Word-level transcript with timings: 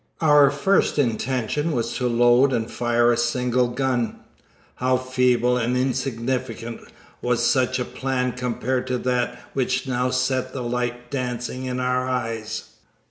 Our 0.19 0.49
first 0.49 0.97
intention 0.97 1.73
was 1.73 1.93
to 1.97 2.07
load 2.07 2.53
and 2.53 2.71
fire 2.71 3.11
a 3.11 3.17
single 3.17 3.67
gun. 3.67 4.15
How 4.77 4.97
feeble 4.97 5.57
and 5.59 5.77
insignificant 5.77 6.81
was 7.21 7.45
such 7.45 7.77
a 7.77 7.85
plan 7.85 8.31
compared 8.31 8.87
to 8.87 8.97
that 8.97 9.39
which 9.53 9.87
now 9.87 10.09
sent 10.09 10.53
the 10.53 10.63
light 10.63 11.11
dancing 11.11 11.65
into 11.65 11.83
our 11.83 12.09
eyes! 12.09 12.69